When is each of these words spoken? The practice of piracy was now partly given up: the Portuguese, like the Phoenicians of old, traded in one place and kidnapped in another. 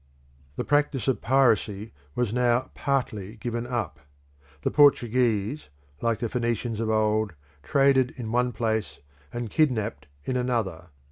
The 0.55 0.63
practice 0.63 1.07
of 1.07 1.21
piracy 1.21 1.93
was 2.15 2.33
now 2.33 2.71
partly 2.73 3.35
given 3.35 3.67
up: 3.67 3.99
the 4.63 4.71
Portuguese, 4.71 5.69
like 6.01 6.17
the 6.17 6.27
Phoenicians 6.27 6.79
of 6.79 6.89
old, 6.89 7.33
traded 7.61 8.09
in 8.17 8.31
one 8.31 8.51
place 8.51 8.97
and 9.31 9.51
kidnapped 9.51 10.07
in 10.25 10.35
another. 10.37 10.87